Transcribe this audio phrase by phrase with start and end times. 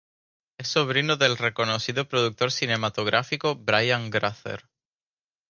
[0.57, 4.67] Es sobrino del reconocido productor cinematográfico Brian Grazer.